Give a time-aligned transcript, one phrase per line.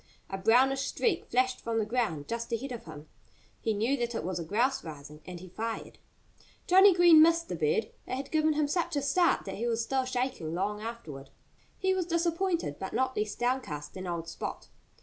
[0.31, 3.07] A brownish streak flashed from the ground just ahead of him.
[3.59, 5.21] He knew that it was a grouse rising.
[5.27, 5.99] And he fired.
[6.65, 7.91] Johnnie Green missed the bird.
[8.07, 11.29] It had given him such a start that he was still shaking long afterward.
[11.77, 14.69] He was disappointed, but not less downcast than old Spot.